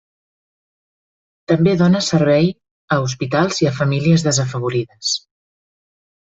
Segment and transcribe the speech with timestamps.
[1.51, 2.49] També dóna servei
[2.97, 5.15] a hospitals i a famílies desafavorides.